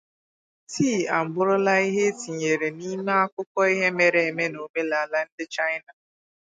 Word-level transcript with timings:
Tii 0.71 1.09
abụrụla 1.17 1.73
ihe 1.87 2.01
etinyere 2.11 2.67
n'ime 2.77 3.13
akụkọ 3.23 3.59
ihe 3.73 3.87
mere 3.97 4.19
eme 4.29 4.45
n' 4.51 4.59
omenaala 4.65 5.19
ndi 5.27 5.43
China. 5.55 5.91